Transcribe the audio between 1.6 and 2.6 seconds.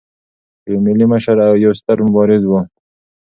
یو ستر مبارز و.